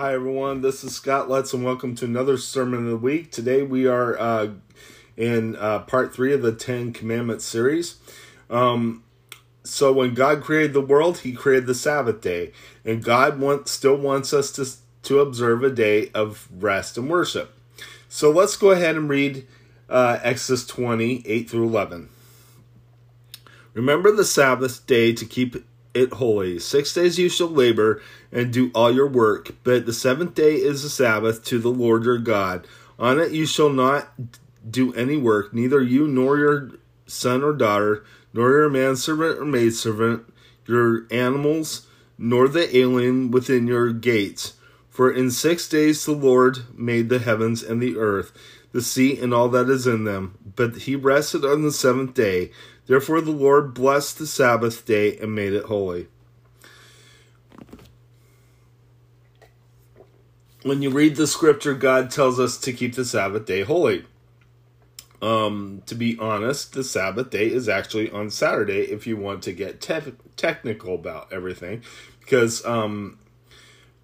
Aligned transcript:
Hi, 0.00 0.14
everyone. 0.14 0.62
This 0.62 0.82
is 0.82 0.94
Scott 0.94 1.28
Lutz, 1.28 1.52
and 1.52 1.62
welcome 1.62 1.94
to 1.96 2.06
another 2.06 2.38
Sermon 2.38 2.86
of 2.86 2.90
the 2.90 2.96
Week. 2.96 3.30
Today 3.30 3.62
we 3.62 3.86
are 3.86 4.18
uh, 4.18 4.52
in 5.14 5.56
uh, 5.56 5.80
part 5.80 6.14
three 6.14 6.32
of 6.32 6.40
the 6.40 6.52
Ten 6.52 6.94
Commandments 6.94 7.44
series. 7.44 7.96
Um, 8.48 9.04
so, 9.62 9.92
when 9.92 10.14
God 10.14 10.42
created 10.42 10.72
the 10.72 10.80
world, 10.80 11.18
He 11.18 11.34
created 11.34 11.66
the 11.66 11.74
Sabbath 11.74 12.22
day, 12.22 12.52
and 12.82 13.04
God 13.04 13.38
want, 13.38 13.68
still 13.68 13.94
wants 13.94 14.32
us 14.32 14.50
to, 14.52 14.66
to 15.06 15.20
observe 15.20 15.62
a 15.62 15.68
day 15.68 16.10
of 16.14 16.48
rest 16.50 16.96
and 16.96 17.10
worship. 17.10 17.54
So, 18.08 18.30
let's 18.30 18.56
go 18.56 18.70
ahead 18.70 18.96
and 18.96 19.06
read 19.06 19.46
uh, 19.90 20.18
Exodus 20.22 20.66
20 20.66 21.24
8 21.26 21.50
through 21.50 21.68
11. 21.68 22.08
Remember 23.74 24.10
the 24.10 24.24
Sabbath 24.24 24.86
day 24.86 25.12
to 25.12 25.26
keep 25.26 25.62
it 25.94 26.12
holy. 26.14 26.58
Six 26.58 26.94
days 26.94 27.18
you 27.18 27.28
shall 27.28 27.48
labor 27.48 28.02
and 28.32 28.52
do 28.52 28.70
all 28.74 28.92
your 28.92 29.08
work, 29.08 29.52
but 29.64 29.86
the 29.86 29.92
seventh 29.92 30.34
day 30.34 30.56
is 30.56 30.82
the 30.82 30.88
Sabbath 30.88 31.44
to 31.46 31.58
the 31.58 31.70
Lord 31.70 32.04
your 32.04 32.18
God. 32.18 32.66
On 32.98 33.18
it 33.18 33.32
you 33.32 33.46
shall 33.46 33.70
not 33.70 34.08
do 34.68 34.92
any 34.94 35.16
work, 35.16 35.54
neither 35.54 35.82
you 35.82 36.06
nor 36.06 36.38
your 36.38 36.70
son 37.06 37.42
or 37.42 37.52
daughter, 37.52 38.04
nor 38.32 38.50
your 38.50 38.68
manservant 38.68 39.38
or 39.38 39.44
maidservant, 39.44 40.32
your 40.66 41.06
animals, 41.10 41.86
nor 42.18 42.46
the 42.46 42.76
alien 42.76 43.30
within 43.30 43.66
your 43.66 43.92
gates. 43.92 44.54
For 44.88 45.10
in 45.10 45.30
six 45.30 45.68
days 45.68 46.04
the 46.04 46.12
Lord 46.12 46.58
made 46.76 47.08
the 47.08 47.18
heavens 47.18 47.62
and 47.62 47.80
the 47.80 47.96
earth, 47.96 48.32
the 48.72 48.82
sea 48.82 49.18
and 49.18 49.32
all 49.32 49.48
that 49.48 49.68
is 49.68 49.86
in 49.86 50.04
them. 50.04 50.36
But 50.56 50.76
he 50.76 50.94
rested 50.94 51.44
on 51.44 51.62
the 51.62 51.72
seventh 51.72 52.14
day. 52.14 52.50
Therefore 52.90 53.20
the 53.20 53.30
Lord 53.30 53.72
blessed 53.72 54.18
the 54.18 54.26
Sabbath 54.26 54.84
day 54.84 55.16
and 55.18 55.32
made 55.32 55.52
it 55.52 55.66
holy. 55.66 56.08
When 60.64 60.82
you 60.82 60.90
read 60.90 61.14
the 61.14 61.28
scripture, 61.28 61.74
God 61.74 62.10
tells 62.10 62.40
us 62.40 62.58
to 62.58 62.72
keep 62.72 62.96
the 62.96 63.04
Sabbath 63.04 63.46
day 63.46 63.62
holy. 63.62 64.06
Um, 65.22 65.84
to 65.86 65.94
be 65.94 66.18
honest, 66.18 66.72
the 66.72 66.82
Sabbath 66.82 67.30
day 67.30 67.46
is 67.46 67.68
actually 67.68 68.10
on 68.10 68.28
Saturday 68.28 68.80
if 68.90 69.06
you 69.06 69.16
want 69.16 69.44
to 69.44 69.52
get 69.52 69.80
te- 69.80 70.16
technical 70.36 70.96
about 70.96 71.32
everything, 71.32 71.84
because 72.18 72.66
um, 72.66 73.20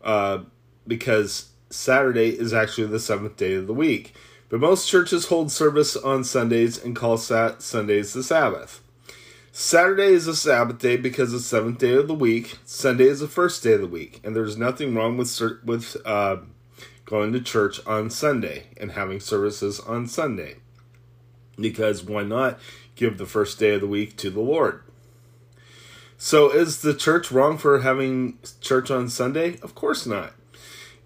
uh, 0.05 0.45
because 0.87 1.49
Saturday 1.71 2.39
is 2.39 2.55
actually 2.55 2.87
the 2.87 3.01
seventh 3.01 3.37
day 3.37 3.55
of 3.55 3.67
the 3.67 3.75
week. 3.75 4.15
But 4.49 4.61
most 4.61 4.89
churches 4.89 5.27
hold 5.27 5.51
service 5.51 5.97
on 5.97 6.23
Sundays 6.23 6.83
and 6.83 6.95
call 6.95 7.19
Sundays 7.19 8.13
the 8.13 8.23
Sabbath. 8.23 8.81
Saturday 9.59 10.09
is 10.09 10.27
a 10.27 10.37
Sabbath 10.37 10.81
day 10.81 10.99
because 10.99 11.33
it's 11.33 11.45
the 11.45 11.49
seventh 11.49 11.79
day 11.79 11.95
of 11.95 12.09
the 12.09 12.15
week. 12.15 12.59
Sunday 12.67 13.05
is 13.07 13.21
the 13.21 13.27
first 13.27 13.63
day 13.63 13.73
of 13.73 13.81
the 13.81 13.87
week, 13.87 14.21
and 14.23 14.37
there's 14.37 14.59
nothing 14.59 14.95
wrong 14.95 15.17
with 15.17 15.41
with 15.65 15.97
uh, 16.05 16.37
going 17.07 17.33
to 17.33 17.41
church 17.41 17.81
on 17.87 18.11
Sunday 18.11 18.65
and 18.77 18.93
having 18.93 19.19
services 19.19 19.81
on 19.81 20.09
Sunday. 20.09 20.57
Because 21.59 22.05
why 22.05 22.23
not 22.25 22.59
give 22.97 23.17
the 23.17 23.25
first 23.25 23.59
day 23.59 23.71
of 23.71 23.81
the 23.81 23.87
week 23.87 24.19
to 24.19 24.29
the 24.29 24.43
Lord? 24.43 24.83
So 26.19 26.51
is 26.51 26.83
the 26.83 26.93
church 26.93 27.33
wrong 27.33 27.57
for 27.57 27.81
having 27.81 28.39
church 28.61 28.91
on 28.91 29.09
Sunday? 29.09 29.59
Of 29.63 29.75
course 29.75 30.05
not. 30.05 30.35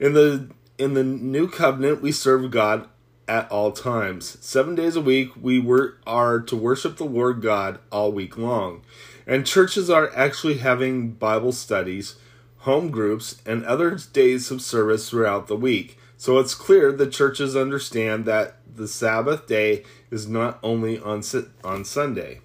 In 0.00 0.14
the 0.14 0.50
in 0.76 0.94
the 0.94 1.04
new 1.04 1.48
covenant, 1.48 2.02
we 2.02 2.10
serve 2.10 2.50
God 2.50 2.88
at 3.30 3.48
all 3.48 3.70
times. 3.70 4.36
Seven 4.40 4.74
days 4.74 4.96
a 4.96 5.00
week, 5.00 5.30
we 5.40 5.60
were, 5.60 5.96
are 6.04 6.40
to 6.40 6.56
worship 6.56 6.96
the 6.96 7.04
Lord 7.04 7.40
God 7.40 7.78
all 7.92 8.10
week 8.10 8.36
long. 8.36 8.82
And 9.24 9.46
churches 9.46 9.88
are 9.88 10.10
actually 10.16 10.58
having 10.58 11.12
Bible 11.12 11.52
studies, 11.52 12.16
home 12.58 12.90
groups, 12.90 13.40
and 13.46 13.64
other 13.64 13.96
days 14.12 14.50
of 14.50 14.60
service 14.60 15.08
throughout 15.08 15.46
the 15.46 15.56
week. 15.56 15.96
So 16.16 16.40
it's 16.40 16.56
clear 16.56 16.90
the 16.90 17.06
churches 17.06 17.54
understand 17.54 18.24
that 18.24 18.56
the 18.66 18.88
Sabbath 18.88 19.46
day 19.46 19.84
is 20.10 20.26
not 20.26 20.58
only 20.64 20.98
on, 20.98 21.22
on 21.62 21.84
Sunday. 21.84 22.40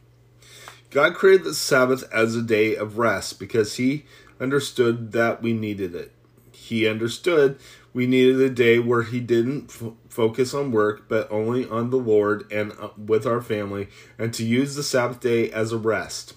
God 0.92 1.16
created 1.16 1.46
the 1.46 1.56
Sabbath 1.56 2.04
as 2.14 2.36
a 2.36 2.44
day 2.44 2.76
of 2.76 3.00
rest 3.00 3.40
because 3.40 3.78
He 3.78 4.06
understood 4.40 5.14
that 5.14 5.42
we 5.42 5.52
needed 5.52 5.96
it. 5.96 6.12
He 6.52 6.88
understood 6.88 7.58
we 7.96 8.06
needed 8.06 8.42
a 8.42 8.50
day 8.50 8.78
where 8.78 9.04
he 9.04 9.22
didn't 9.22 9.70
f- 9.70 9.94
focus 10.10 10.54
on 10.54 10.74
work 10.74 11.08
but 11.08 11.32
only 11.32 11.66
on 11.70 11.92
the 11.92 11.98
Lord 11.98 12.44
and 12.52 12.74
uh, 12.74 12.90
with 12.98 13.26
our 13.26 13.42
family 13.42 13.88
and 14.20 14.34
to 14.34 14.46
use 14.46 14.76
the 14.76 14.84
Sabbath 14.84 15.22
day 15.22 15.50
as 15.50 15.72
a 15.72 15.78
rest 15.78 16.34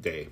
day. 0.00 0.28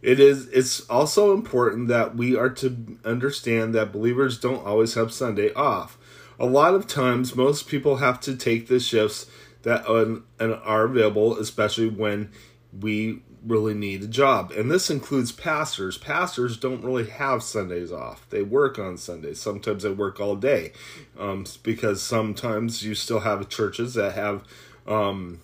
It 0.00 0.20
is 0.20 0.48
it's 0.48 0.88
also 0.88 1.34
important 1.34 1.88
that 1.88 2.16
we 2.16 2.34
are 2.34 2.48
to 2.48 2.98
understand 3.04 3.74
that 3.74 3.92
believers 3.92 4.40
don't 4.40 4.64
always 4.64 4.94
have 4.94 5.12
Sunday 5.12 5.52
off. 5.52 5.98
A 6.40 6.46
lot 6.46 6.74
of 6.74 6.86
times 6.86 7.36
most 7.36 7.68
people 7.68 7.96
have 7.96 8.20
to 8.20 8.34
take 8.36 8.68
the 8.68 8.80
shifts 8.80 9.26
that 9.64 9.86
are 9.86 10.84
available 10.84 11.38
especially 11.38 11.90
when 11.90 12.30
we 12.72 13.22
really 13.46 13.74
need 13.74 14.02
a 14.02 14.08
job. 14.08 14.50
And 14.52 14.70
this 14.70 14.90
includes 14.90 15.32
pastors. 15.32 15.98
Pastors 15.98 16.56
don't 16.56 16.84
really 16.84 17.08
have 17.08 17.42
Sundays 17.42 17.92
off. 17.92 18.28
They 18.30 18.42
work 18.42 18.78
on 18.78 18.96
Sundays. 18.96 19.40
Sometimes 19.40 19.82
they 19.82 19.90
work 19.90 20.20
all 20.20 20.36
day 20.36 20.72
um, 21.18 21.44
because 21.62 22.02
sometimes 22.02 22.82
you 22.82 22.94
still 22.94 23.20
have 23.20 23.48
churches 23.48 23.94
that 23.94 24.14
have 24.14 24.44
um, 24.86 25.40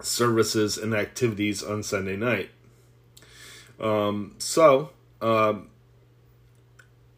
services 0.00 0.78
and 0.78 0.94
activities 0.94 1.62
on 1.62 1.82
Sunday 1.82 2.16
night. 2.16 2.50
Um, 3.78 4.34
so, 4.38 4.90
um, 5.20 5.68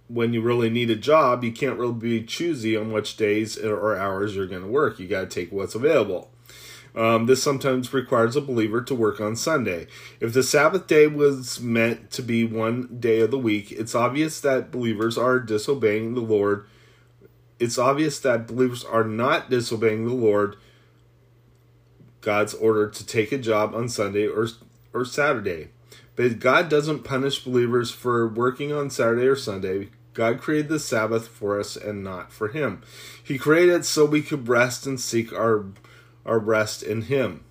when 0.09 0.33
you 0.33 0.43
really 0.43 0.69
need 0.69 0.91
a 0.91 0.97
job, 0.97 1.43
you 1.43 1.53
can't 1.53 1.79
really 1.79 1.95
be 1.95 2.23
choosy 2.23 2.77
on 2.77 2.93
which 2.93 3.17
days 3.17 3.59
or 3.59 3.97
hours 3.97 4.37
you're 4.37 4.47
going 4.47 4.63
to 4.63 4.69
work. 4.69 4.99
You 4.99 5.09
got 5.09 5.23
to 5.23 5.27
take 5.27 5.51
what's 5.51 5.75
available. 5.75 6.31
Um, 6.95 7.27
this 7.27 7.43
sometimes 7.43 7.93
requires 7.93 8.37
a 8.37 8.41
believer 8.41 8.83
to 8.83 8.95
work 8.95 9.21
on 9.21 9.35
Sunday. 9.35 9.87
If 10.21 10.35
the 10.35 10.43
Sabbath 10.43 10.87
day 10.87 11.07
was 11.07 11.61
meant 11.61 12.11
to 12.13 12.23
be 12.23 12.45
one 12.45 12.99
day 13.01 13.21
of 13.21 13.31
the 13.31 13.39
week, 13.39 13.73
it's 13.73 13.95
obvious 13.95 14.41
that 14.41 14.71
believers 14.71 15.17
are 15.17 15.39
disobeying 15.39 16.15
the 16.15 16.21
Lord. 16.21 16.67
It's 17.59 17.79
obvious 17.79 18.19
that 18.21 18.47
believers 18.47 18.85
are 18.85 19.05
not 19.05 19.49
disobeying 19.49 20.07
the 20.07 20.15
Lord, 20.15 20.57
God's 22.21 22.55
order 22.55 22.89
to 22.91 23.07
take 23.07 23.33
a 23.33 23.39
job 23.39 23.75
on 23.75 23.89
Sunday 23.89 24.27
or, 24.27 24.49
or 24.93 25.05
Saturday. 25.05 25.69
But 26.15 26.41
God 26.41 26.69
doesn't 26.69 27.05
punish 27.05 27.43
believers 27.43 27.91
for 27.91 28.29
working 28.29 28.71
on 28.71 28.91
Saturday 28.91 29.27
or 29.27 29.37
Sunday. 29.37 29.89
God 30.13 30.41
created 30.41 30.69
the 30.69 30.79
Sabbath 30.79 31.29
for 31.29 31.59
us 31.59 31.75
and 31.75 32.05
not 32.05 32.33
for 32.33 32.49
Him. 32.49 32.83
He 33.23 33.39
created 33.39 33.77
it 33.77 33.85
so 33.87 34.05
we 34.05 34.21
could 34.21 34.47
rest 34.47 34.87
and 34.87 35.01
seek 35.01 35.33
our 35.33 35.65
our 36.25 36.39
rest 36.39 36.83
in 36.83 37.03
Him. 37.03 37.45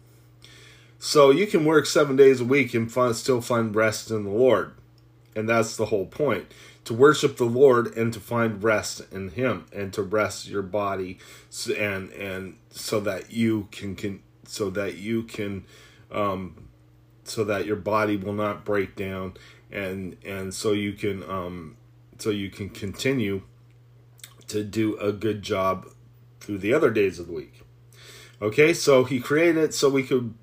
So 1.00 1.32
you 1.32 1.48
can 1.48 1.66
work 1.66 1.86
seven 1.86 2.16
days 2.16 2.42
a 2.42 2.46
week 2.46 2.74
and 2.74 2.92
find, 2.92 3.16
still 3.16 3.42
find 3.42 3.76
rest 3.76 4.12
in 4.12 4.24
the 4.24 4.30
Lord. 4.30 4.74
And 5.36 5.50
that's 5.50 5.76
the 5.76 5.88
whole 5.88 6.06
point 6.06 6.54
to 6.84 6.94
worship 6.94 7.38
the 7.38 7.46
Lord 7.46 7.96
and 7.96 8.12
to 8.14 8.20
find 8.20 8.64
rest 8.64 9.02
in 9.12 9.30
Him 9.30 9.66
and 9.74 9.94
to 9.94 10.02
rest 10.02 10.48
your 10.48 10.62
body 10.62 11.20
and 11.78 12.12
and 12.12 12.58
so 12.70 13.00
that 13.02 13.32
you 13.32 13.68
can, 13.72 13.96
can 13.96 14.22
so 14.46 14.70
that 14.72 14.96
you 14.98 15.24
can 15.24 15.64
um, 16.12 16.68
so 17.24 17.44
that 17.44 17.66
your 17.66 17.76
body 17.76 18.18
will 18.18 18.34
not 18.34 18.66
break 18.66 18.96
down 18.96 19.34
and 19.72 20.18
and 20.26 20.54
so 20.54 20.72
you 20.72 20.94
can 20.94 21.24
um, 21.30 21.78
so 22.18 22.30
you 22.30 22.50
can 22.50 22.70
continue 22.70 23.42
to 24.48 24.64
do 24.64 24.98
a 24.98 25.12
good 25.12 25.42
job 25.42 25.88
through 26.40 26.58
the 26.58 26.74
other 26.74 26.90
days 26.90 27.20
of 27.20 27.28
the 27.28 27.34
week. 27.34 27.62
Okay, 28.42 28.74
so 28.74 29.04
he 29.04 29.20
created 29.20 29.58
it 29.58 29.74
so 29.74 29.90
we 29.90 30.04
could 30.04 30.34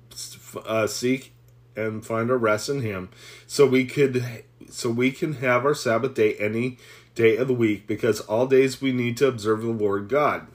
uh, 0.65 0.87
seek 0.87 1.33
and 1.75 2.05
find 2.05 2.31
our 2.31 2.37
rest 2.37 2.69
in 2.69 2.81
him. 2.81 3.09
So 3.45 3.65
we 3.65 3.85
could 3.85 4.43
so 4.69 4.89
we 4.89 5.11
can 5.11 5.33
have 5.35 5.65
our 5.65 5.73
Sabbath 5.73 6.13
day 6.13 6.35
any 6.35 6.77
day 7.15 7.35
of 7.37 7.47
the 7.47 7.53
week 7.53 7.87
because 7.87 8.21
all 8.21 8.47
days 8.47 8.81
we 8.81 8.91
need 8.93 9.17
to 9.17 9.27
observe 9.27 9.61
the 9.61 9.69
Lord 9.69 10.07
God. 10.07 10.47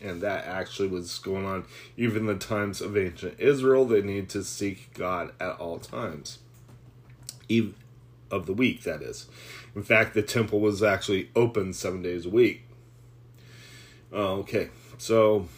And 0.00 0.20
that 0.20 0.44
actually 0.44 0.88
was 0.88 1.18
going 1.18 1.44
on 1.44 1.64
even 1.96 2.26
the 2.26 2.36
times 2.36 2.80
of 2.80 2.96
ancient 2.96 3.40
Israel. 3.40 3.84
They 3.84 4.02
need 4.02 4.28
to 4.30 4.44
seek 4.44 4.94
God 4.94 5.32
at 5.40 5.58
all 5.58 5.78
times. 5.78 6.38
Even 7.48 7.74
of 8.30 8.46
the 8.46 8.52
week, 8.52 8.82
that 8.82 9.02
is. 9.02 9.26
In 9.74 9.82
fact, 9.82 10.14
the 10.14 10.22
temple 10.22 10.60
was 10.60 10.82
actually 10.82 11.30
open 11.34 11.72
seven 11.72 12.02
days 12.02 12.26
a 12.26 12.30
week. 12.30 12.64
Uh, 14.12 14.34
okay, 14.34 14.68
so 14.98 15.48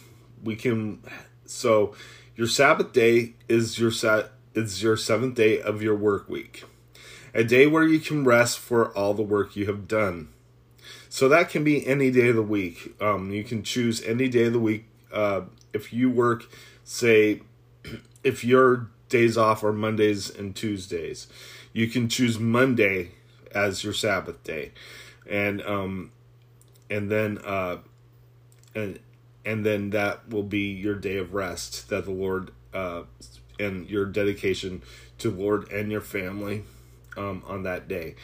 we 0.43 0.55
can 0.55 1.01
so 1.45 1.93
your 2.35 2.47
Sabbath 2.47 2.93
day 2.93 3.33
is 3.47 3.79
your 3.79 3.91
set 3.91 4.31
is 4.53 4.81
your 4.83 4.97
seventh 4.97 5.35
day 5.35 5.61
of 5.61 5.81
your 5.81 5.95
work 5.95 6.29
week. 6.29 6.63
A 7.33 7.43
day 7.43 7.65
where 7.67 7.85
you 7.85 7.99
can 7.99 8.25
rest 8.25 8.59
for 8.59 8.91
all 8.91 9.13
the 9.13 9.21
work 9.21 9.55
you 9.55 9.65
have 9.65 9.87
done. 9.87 10.29
So 11.07 11.29
that 11.29 11.49
can 11.49 11.63
be 11.63 11.85
any 11.87 12.11
day 12.11 12.29
of 12.29 12.35
the 12.35 12.41
week. 12.41 12.95
Um, 13.01 13.31
you 13.31 13.43
can 13.43 13.63
choose 13.63 14.03
any 14.03 14.27
day 14.27 14.45
of 14.45 14.53
the 14.53 14.59
week. 14.59 14.85
Uh, 15.13 15.41
if 15.73 15.93
you 15.93 16.09
work, 16.09 16.49
say, 16.83 17.41
if 18.23 18.43
your 18.43 18.89
days 19.07 19.37
off 19.37 19.63
are 19.63 19.73
Mondays 19.73 20.29
and 20.29 20.55
Tuesdays, 20.55 21.27
you 21.73 21.87
can 21.87 22.09
choose 22.09 22.39
Monday 22.39 23.11
as 23.53 23.83
your 23.83 23.93
Sabbath 23.93 24.43
day. 24.43 24.71
and 25.29 25.61
um, 25.61 26.11
and 26.89 27.09
then 27.09 27.37
uh, 27.45 27.77
and 28.75 28.99
and 29.45 29.65
then 29.65 29.89
that 29.91 30.29
will 30.29 30.43
be 30.43 30.71
your 30.71 30.95
day 30.95 31.17
of 31.17 31.33
rest 31.33 31.89
that 31.89 32.05
the 32.05 32.11
Lord 32.11 32.51
uh, 32.73 33.03
and 33.59 33.89
your 33.89 34.05
dedication 34.05 34.81
to 35.19 35.31
Lord 35.31 35.71
and 35.71 35.91
your 35.91 36.01
family 36.01 36.63
um, 37.17 37.43
on 37.45 37.63
that 37.63 37.87
day. 37.87 38.15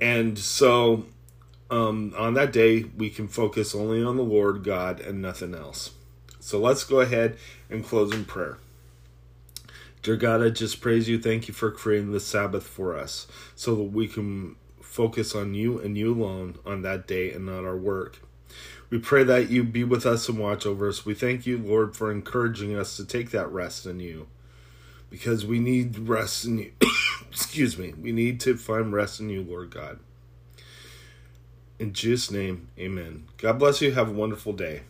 And 0.00 0.38
so 0.38 1.06
um, 1.70 2.14
on 2.16 2.34
that 2.34 2.52
day, 2.52 2.84
we 2.96 3.10
can 3.10 3.28
focus 3.28 3.74
only 3.74 4.02
on 4.02 4.16
the 4.16 4.22
Lord 4.22 4.64
God 4.64 5.00
and 5.00 5.22
nothing 5.22 5.54
else. 5.54 5.92
So 6.40 6.58
let's 6.58 6.84
go 6.84 7.00
ahead 7.00 7.36
and 7.68 7.84
close 7.84 8.12
in 8.12 8.24
prayer. 8.24 8.58
Dear 10.02 10.16
God, 10.16 10.42
I 10.42 10.48
just 10.48 10.80
praise 10.80 11.08
you. 11.08 11.20
Thank 11.20 11.46
you 11.46 11.54
for 11.54 11.70
creating 11.70 12.12
the 12.12 12.20
Sabbath 12.20 12.66
for 12.66 12.96
us 12.96 13.26
so 13.54 13.74
that 13.74 13.82
we 13.84 14.08
can 14.08 14.56
focus 14.80 15.34
on 15.34 15.54
you 15.54 15.78
and 15.78 15.96
you 15.96 16.12
alone 16.14 16.56
on 16.64 16.82
that 16.82 17.06
day 17.06 17.30
and 17.30 17.46
not 17.46 17.64
our 17.64 17.76
work. 17.76 18.20
We 18.90 18.98
pray 18.98 19.22
that 19.22 19.50
you 19.50 19.62
be 19.62 19.84
with 19.84 20.04
us 20.04 20.28
and 20.28 20.38
watch 20.38 20.66
over 20.66 20.88
us. 20.88 21.06
We 21.06 21.14
thank 21.14 21.46
you, 21.46 21.58
Lord, 21.58 21.96
for 21.96 22.10
encouraging 22.10 22.76
us 22.76 22.96
to 22.96 23.04
take 23.04 23.30
that 23.30 23.50
rest 23.50 23.86
in 23.86 24.00
you 24.00 24.26
because 25.08 25.46
we 25.46 25.60
need 25.60 25.96
rest 25.98 26.44
in 26.44 26.58
you. 26.58 26.72
Excuse 27.30 27.78
me. 27.78 27.94
We 28.00 28.10
need 28.10 28.40
to 28.40 28.56
find 28.56 28.92
rest 28.92 29.20
in 29.20 29.30
you, 29.30 29.42
Lord 29.42 29.70
God. 29.70 30.00
In 31.78 31.92
Jesus' 31.92 32.30
name, 32.30 32.68
amen. 32.78 33.28
God 33.38 33.58
bless 33.58 33.80
you. 33.80 33.92
Have 33.92 34.08
a 34.08 34.12
wonderful 34.12 34.52
day. 34.52 34.82